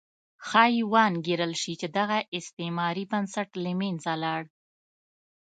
ښایي 0.47 0.83
وانګېرل 0.93 1.53
شي 1.61 1.73
چې 1.81 1.87
دغه 1.97 2.17
استعماري 2.37 3.03
بنسټ 3.11 3.49
له 3.63 3.71
منځه 3.81 4.11
لاړ. 4.23 4.41